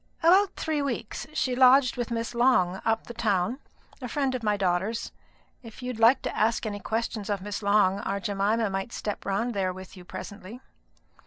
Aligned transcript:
"About 0.23 0.55
three 0.55 0.81
weeks. 0.81 1.27
She 1.31 1.55
lodged 1.55 1.95
with 1.95 2.09
Miss 2.09 2.33
Long, 2.33 2.81
up 2.83 3.05
the 3.05 3.13
town, 3.13 3.59
a 4.01 4.07
friend 4.07 4.33
of 4.33 4.41
my 4.41 4.57
daughter's. 4.57 5.11
If 5.61 5.83
you'd 5.83 5.99
like 5.99 6.23
to 6.23 6.35
ask 6.35 6.65
any 6.65 6.79
questions 6.79 7.29
of 7.29 7.39
Miss 7.43 7.61
Long, 7.61 7.99
our 7.99 8.19
Jemima 8.19 8.71
might 8.71 8.93
step 8.93 9.23
round 9.27 9.53
there 9.53 9.71
with 9.71 9.95
you 9.95 10.03
presently." 10.03 10.59